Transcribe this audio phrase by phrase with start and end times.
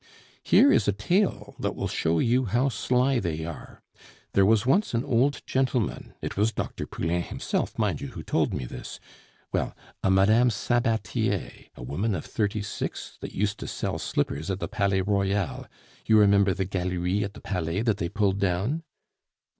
[0.41, 3.83] Here is a tale that will show you how sly they are.
[4.33, 6.87] There was once an old gentleman it was Dr.
[6.87, 8.99] Poulain himself, mind you, who told me this
[9.53, 10.49] well, a Mme.
[10.49, 15.67] Sabatier, a woman of thirty six that used to sell slippers at the Palais Royal
[16.07, 18.81] you remember the Galerie at the Palais that they pulled down?"